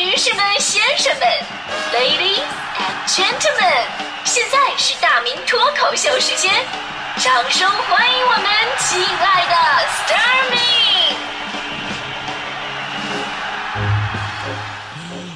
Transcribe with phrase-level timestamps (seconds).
[0.00, 1.28] 女士们、先生们
[1.92, 2.40] ，Ladies
[2.78, 3.84] and Gentlemen，
[4.24, 6.50] 现在是大明脱口秀时间，
[7.18, 8.44] 掌声欢迎我们
[8.78, 9.54] 亲爱的
[9.90, 10.58] s t a r m y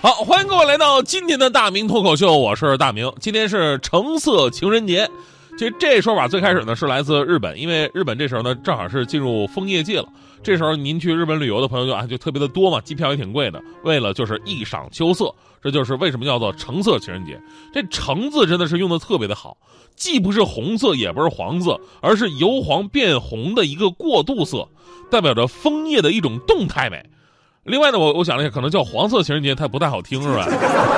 [0.00, 3.12] 好，欢迎各位来到今天的大明脱口秀，我是大明。
[3.20, 5.10] 今天是橙色情人节，
[5.58, 10.06] 其实这说法最开始呢是来自日本，因为日本这时候呢正好是进入枫叶季了。
[10.42, 13.62] 这时候您去日本旅游的朋友就啊就特别的多嘛，机票也挺贵的。
[13.84, 15.32] 为了就是一赏秋色，
[15.62, 17.40] 这就是为什么叫做橙色情人节。
[17.72, 19.56] 这橙字真的是用的特别的好，
[19.94, 24.66] 既不是红色，也不是黄色，而是由黄变红的一个过渡色，
[25.10, 27.04] 代表着枫叶的一种动态美。
[27.62, 30.48] 另外呢，我我想了一下，可能叫黄色情人节它不太好听，是吧？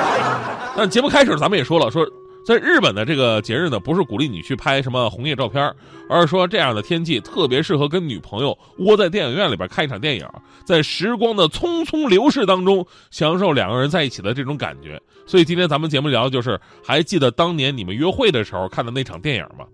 [0.75, 2.03] 但节目开始咱们也说了，说
[2.45, 5.73] 在日本的这个节日呢，不是鼓励你去拍什么红叶照片，
[6.07, 10.27] 而是说这样的天气特别适合跟女朋友窝在电影院里边看一场电影，
[10.63, 15.01] 在时光的匆匆流逝当中，享受两个人在一起的这种感觉。
[15.25, 19.65] 所以今天咱们节目聊的就是，还记得当年你们约会的时候看的那场电影吗？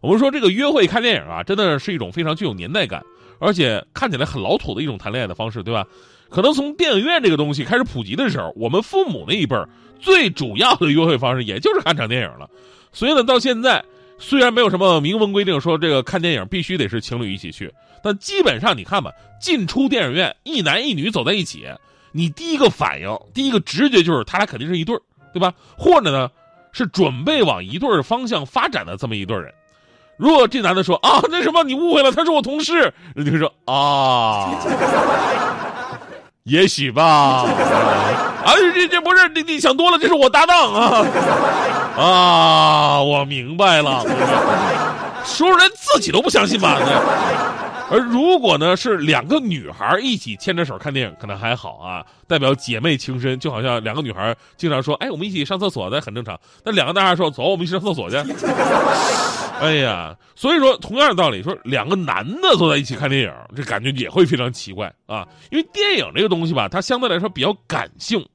[0.00, 3.02] 我们说这个约会看电影啊，真的是一种非常具有年代感，
[3.40, 5.84] 而且看起来很老土的一种谈恋爱的方式，对吧？
[6.32, 9.68] 可能从电影院这个东西开始普及的时候，我们父母那一辈儿
[10.00, 12.48] 最主要的约会方式也就是看场电影了。
[12.90, 13.84] 所以呢，到现在
[14.18, 17.70] 虽然没有什么明文规定说这个看电影必须得是情侣一起去，
[18.02, 21.66] 但基本上你看吧，进出电影院一男一女走在一起，
[22.12, 25.02] 你第一个反应、第一个直觉就是他俩肯定是一对儿，
[25.34, 25.52] 对吧？
[25.76, 26.30] 或者呢，
[26.72, 29.52] 是准备往一对儿方向发展的这么一对人。
[30.16, 34.58] 如果这男的说啊，那什么你误会了，他是我同事，人就说啊。
[36.44, 37.04] 也许吧，
[38.44, 41.06] 啊， 这这不是你你想多了，这是我搭档啊，
[41.96, 44.04] 啊，我明白了，
[45.24, 46.78] 说出来自己都不相信吧？
[47.92, 58.16] 而如果呢是两个女孩一起牵着手看电影，可能还好啊，代表姐妹情深，就好像两个女孩经常说：“哎，我们一起上厕所，那很正常。”那两个男孩说：“走，我们一起上厕所去。”
[59.60, 65.28] 哎呀，所以说同样的道理，说两个男的坐在一起看电影，这感觉也会非常奇怪啊。
[65.50, 68.26] 因为电影这个东西吧，它相对来说比较感性，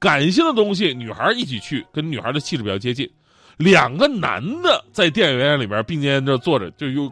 [0.00, 3.08] 感性的东西，女孩一起去，跟女孩的气质比较接近。
[3.56, 7.06] 两个男的在电影院里边并肩着坐着，就有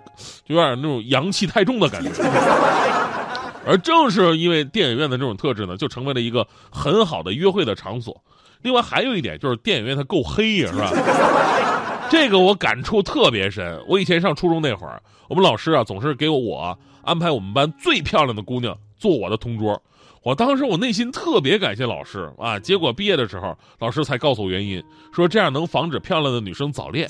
[0.45, 2.11] 就有点那种阳气太重的感觉。
[3.65, 8.21] 而正是因为电影院的这种特质呢，就成为了一个很好的约会的场所。
[8.61, 10.91] 另外还有一点就是电影院它够黑呀，是吧？
[12.11, 13.81] 这个我感触特别深。
[13.87, 19.81] 我以前上初中那会儿，我们老师啊总是给我安排我们班最漂亮的姑娘做我的同桌。
[20.23, 24.81] 我当时我内心特别感谢老师啊，结果毕业的时候，老师才告诉我原因，
[25.13, 27.09] 说这样能防止漂亮的女生早恋，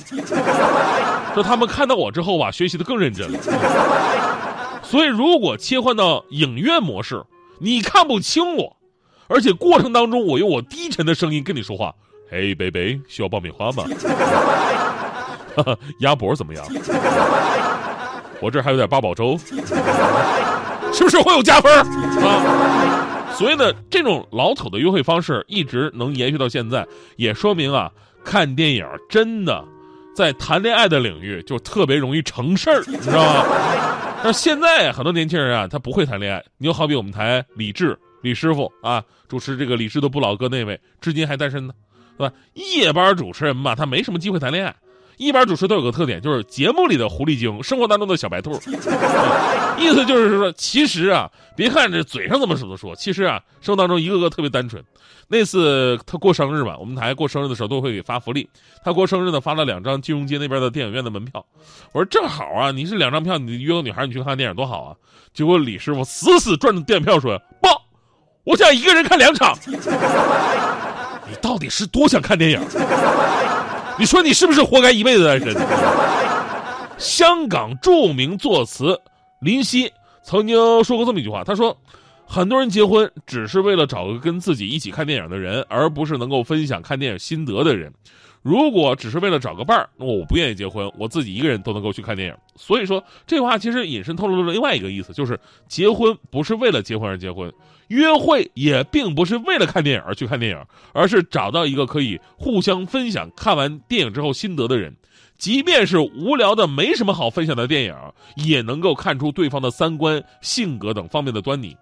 [1.34, 3.38] 说他们看到我之后吧，学习的更认真了。
[4.82, 7.22] 所以如果切换到影院模式，
[7.58, 8.74] 你看不清我，
[9.28, 11.94] 而且过程当中我用我低沉的声音跟你说话，
[12.30, 13.84] 嘿，baby，需要爆米花吗？
[16.00, 16.64] 鸭脖怎么样？
[18.40, 19.38] 我这还有点八宝粥。
[20.94, 21.86] 是不是会有加分啊？
[23.36, 27.90] 所以呢，这种老土的约会方式一直能延续到现在，也说明啊，
[28.24, 29.64] 看电影真的
[30.14, 33.44] 在谈恋爱的领域就特别容易成事儿，你知道吗？
[34.22, 36.44] 但是现在很多年轻人啊，他不会谈恋爱。
[36.58, 41.74] 你就好比我们台李志李师傅啊，主持这个《李志的不老歌》那位，至今还单身呢，
[42.16, 42.34] 对吧？
[42.52, 44.72] 夜班主持人嘛，他没什么机会谈恋爱。
[45.16, 48.52] 一般主持都有个特点，就是节目里的狐狸精，生活当中的小白兔。
[49.78, 54.82] 意思就是说，其实啊，别看这嘴上这么说说，其实啊，生活当中一个个特别单纯。
[55.28, 58.48] 那次他过生日嘛，我们台过生日的时候都会给发福利。
[58.84, 61.44] 他过生日呢，发了两张金融街那边的电影院的门票。
[61.92, 64.94] 我说正好啊，你是两张票，你约个女孩你去看电影多好啊。
[65.32, 67.68] 结果李师傅死死攥着电影票说：“不，
[68.44, 69.56] 我想一个人看两场。
[71.26, 72.60] ”你到底是多想看电影？
[73.98, 75.54] 你说你是不是活该一辈子单身？
[76.98, 79.00] 香港著名作词
[79.40, 79.92] 林夕
[80.22, 81.76] 曾经说过这么一句话，他说
[82.24, 87.92] ：“很多人结婚只是为了找个跟自己一起看电影的人，而不是能够分享看电影心得的人。
[88.42, 97.52] 如果只是为了找个伴儿，那我不愿意结婚，我自己一个人都能够去看电影。”所以说，这话其实隐身透露了另外一个意思，就是结婚不是为了结婚而结婚。
[97.88, 104.96] 约会也并不是为了看电影而去看电影，而是找到一个可以互相分享看完电影之后心得的人，
[105.36, 107.94] 即便是无聊的没什么好分享的电影，
[108.36, 111.76] 也能够看出对方的三观、性格等方面的端倪。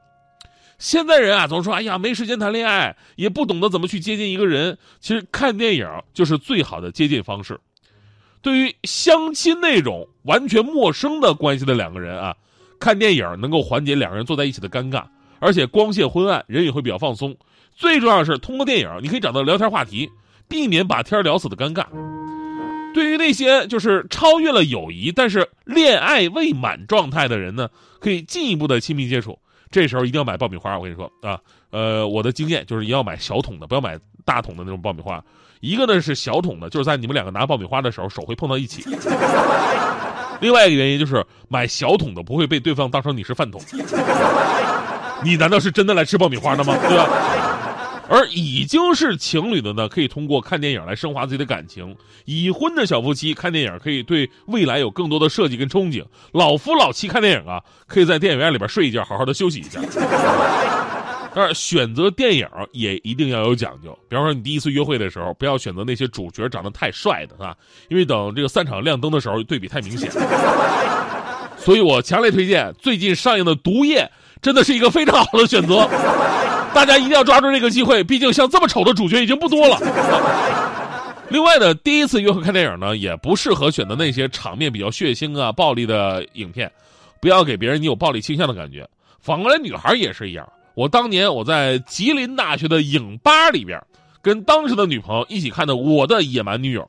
[0.81, 4.79] 现在人啊，总说哎呀没时间谈恋爱，也不懂得怎么去接近一个人。
[4.99, 7.61] 其实看电影就是最好的接近方式。
[8.41, 12.35] 对于相亲那种完全陌生的关系的两个人啊，
[12.81, 15.05] 看电影能够缓解两个人坐在一起的尴尬。
[15.39, 17.37] 而且光线昏暗，人也会比较放松。
[17.77, 20.11] 最重要的是，通过电影，你可以找到聊天话题，
[20.49, 21.85] 避免把天聊死的尴尬。
[22.95, 27.69] 对于那些就是超越了友谊，但是恋爱未满状态的人呢，
[28.01, 29.39] 可以进一步的亲密接触。
[29.71, 31.39] 这时候一定要买爆米花，我跟你说啊，
[31.71, 35.23] 呃，我的经验就是一定要买小桶的，不要买大桶的那种爆米花。
[35.61, 38.85] 一个呢是小桶的，就是在你们两个拿爆米花的时候，手会碰到一起。
[40.41, 43.61] 另外一个原因就是买小桶的不会被对方当成你是饭桶。
[45.23, 46.75] 你难道是真的来吃爆米花的吗？
[46.89, 47.07] 对吧？
[48.13, 56.03] 而已经是情侣的呢，可以通过看电影来升华自己的感情；已婚的小夫妻看电影可以对未来有更多的设计跟憧憬；
[56.33, 59.81] 老夫老妻看电影啊，可以在电影院里边睡一觉，好好的休息一下。
[61.33, 67.55] 但是选择电影也一定要有讲究，比方说你第一次约会的时候，不要选择那些主角长得太帅的啊，
[67.89, 70.11] 因为等这个散场亮灯的时候，对比太明显。
[71.57, 74.03] 所以我强烈推荐最近上映的《毒液》。
[74.43, 75.87] 真的是一个非常好的选择，
[76.75, 78.03] 大家一定要抓住这个机会。
[78.05, 79.79] 毕竟像这么丑的主角已经不多了。
[81.29, 86.71] 另外呢，第一次约会看电影呢，也不适合选择那些场面比较血腥啊、暴力的影片，
[87.21, 88.89] 不要给别人你有暴力倾向的感觉。
[89.21, 90.49] 反过来，女孩也是一样。
[90.75, 93.81] 我当年我在吉林大学的影吧里边，
[94.23, 96.83] 跟当时的女朋友一起看的《我的野蛮女友》，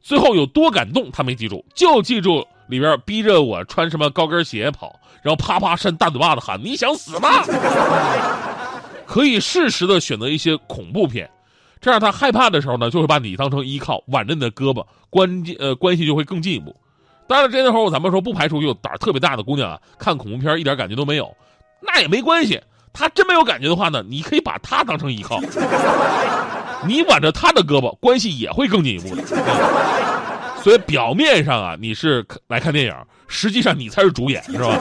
[0.00, 2.46] 最后有多感动，她没记住，就记住。
[2.66, 7.28] 里边逼着我穿什么高跟鞋跑，然后啪啪扇大嘴巴子喊你想死吗？
[9.06, 11.28] 可以适时的选择一些恐怖片，
[11.80, 16.74] 这样他害怕的时候呢，就会把你当成依靠，挽着你的胳膊，关呃关系就会更进一步。
[17.26, 21.34] 当然，这时候咱们说不排除有胆儿特别大的姑娘啊，看恐怖片一点感觉都没有，
[21.80, 22.60] 那也没关系。
[22.92, 25.40] 他真没有感觉的话呢，你可以把他当成依靠，
[26.86, 29.22] 你挽着他的胳膊，关系也会更进一步的。
[30.62, 32.94] 所以表面上啊，你是来看电影，
[33.26, 34.78] 实际上你才是主演，是吧？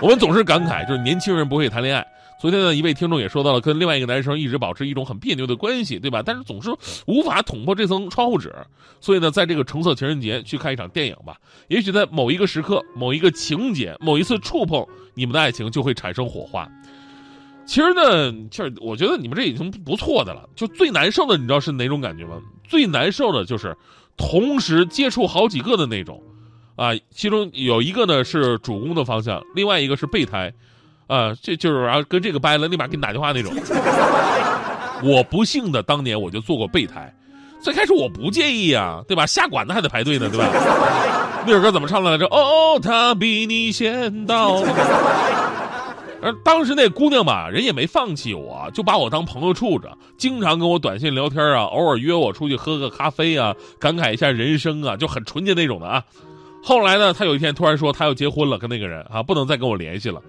[0.00, 2.06] 我们总是感慨，就是年轻人不会谈恋爱。
[2.40, 6.22] 昨天呢，一位听众也说到了，跟另外一个男生一直保持一种很别扭的关系，对吧？
[6.24, 6.70] 但是总是
[7.06, 8.54] 无法捅破这层窗户纸。
[9.00, 11.36] 所以呢，在这个橙色情人节去看一场电影吧，
[11.68, 16.68] 也许在某一个时刻、某一个情节、某一次触碰，你们的爱情就会产生火花。
[17.66, 20.48] 其实呢，就是我觉得你们这已经不错的了。
[20.54, 22.40] 就最难受的，你知道是哪种感觉吗？
[22.64, 23.76] 最难受的就是。
[24.18, 26.22] 同时接触好几个的那种，
[26.74, 30.50] 啊，其中有一个呢是主攻的方向，另外一个是备胎，
[31.06, 33.52] 啊，这就是然后跟这个掰了，立马给你打电话那种。
[35.02, 37.12] 我不幸的当年我就做过备胎，
[37.60, 39.26] 最开始我不介意啊，对吧？
[39.26, 40.48] 下馆子还得排队呢，对吧？
[41.46, 42.26] 那首歌怎么唱来着？
[42.26, 44.62] 哦，他比你先到。
[46.22, 56.02] 而当时那姑娘吧，人也没放弃我，就把我当朋友处着，经常跟我短信聊天啊，偶尔约我出去喝个咖啡啊，感慨一下人生啊，就很纯洁那种的啊。
[56.64, 60.20] 后来呢，她有一天突然说她要结婚了，跟那个人啊，不能再跟我联系了。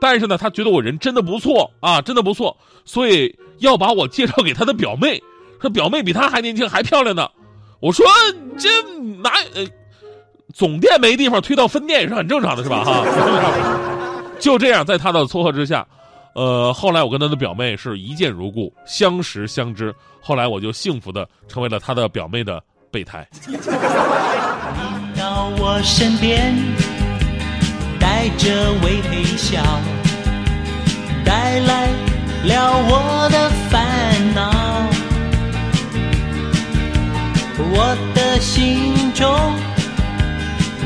[0.00, 5.22] 但是呢，他觉得我人真的不错啊，真的不错，所以要把我介绍给他的表妹，
[5.60, 7.28] 说表妹比她还年轻还漂亮呢。
[7.80, 8.06] 我说
[8.56, 8.68] 这
[9.22, 9.66] 哪呃，
[10.54, 12.84] 总店没地方推到分店也是很正常的，是吧？
[12.84, 13.04] 哈。
[14.38, 15.86] 就这样，在他的撮合之下，
[16.34, 19.94] 呃，后来我跟他的表妹是一见如故，相识相知。
[20.20, 23.26] 后来我就幸福的成为了他的表妹的备胎。
[23.48, 23.56] 你
[25.18, 26.54] 到我身边，
[27.98, 29.02] 带着微
[29.36, 29.62] 笑，
[31.24, 31.88] 带来
[32.44, 33.84] 了我的烦
[34.34, 34.50] 恼。
[37.70, 39.28] 我的心中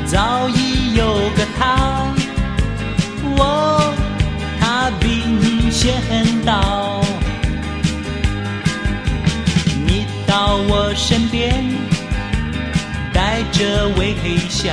[0.05, 1.05] 早已有
[1.37, 2.13] 个他。
[3.37, 3.95] 我，
[4.61, 6.01] 他比你先
[6.45, 7.03] 到，
[9.87, 11.65] 你到我身边，
[13.13, 14.15] 带着微
[14.49, 14.73] 笑，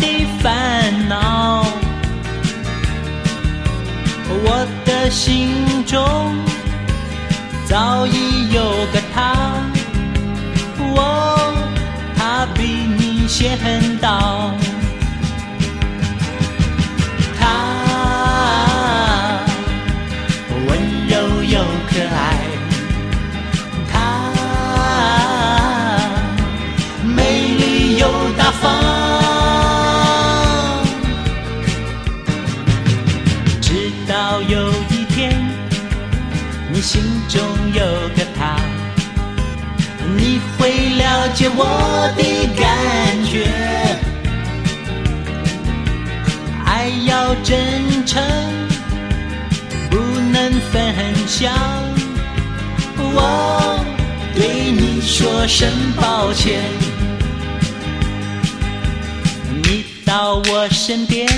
[0.00, 1.64] 的烦恼。
[4.42, 6.36] 我的心中
[7.66, 9.34] 早已有个他，
[10.94, 11.52] 我，
[12.16, 12.62] 他比
[12.96, 13.58] 你先
[13.98, 14.52] 到。
[40.58, 41.62] 会了解我
[42.16, 42.22] 的
[42.56, 42.64] 感
[43.24, 43.48] 觉。
[46.64, 48.22] 爱要真诚，
[49.90, 49.96] 不
[50.32, 50.74] 能分
[51.26, 51.52] 享。
[53.12, 53.84] 我
[54.34, 56.60] 对你说声抱歉。
[59.64, 61.28] 你到我身边，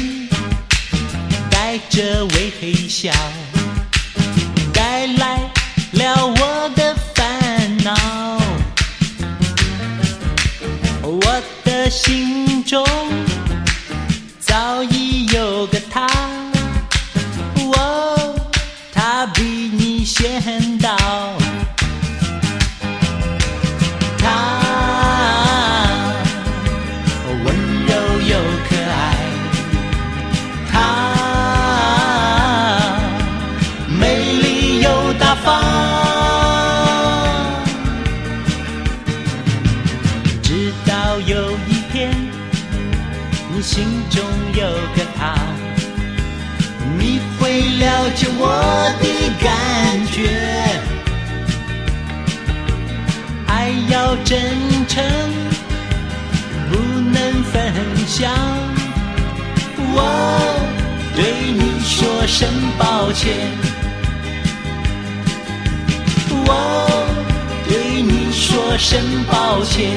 [1.51, 3.11] 带着微笑，
[4.73, 5.39] 带来
[5.93, 6.82] 了我的
[11.93, 12.83] 心中
[14.41, 16.09] 早已有个他，
[43.55, 44.63] 你心中有
[44.97, 45.35] 个他，
[46.99, 48.49] 你会了解我
[48.99, 49.05] 的
[49.45, 50.17] 感觉。
[53.47, 54.41] 爱要真
[54.89, 55.05] 诚，
[56.71, 56.79] 不
[57.11, 57.53] 能分
[58.07, 58.33] 享。
[59.95, 59.99] 我
[61.15, 63.37] 对你说声抱歉，
[66.47, 66.49] 我
[67.69, 68.99] 对你说声
[69.31, 69.91] 抱歉，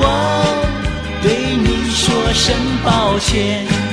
[0.00, 3.87] 我对你说声抱歉。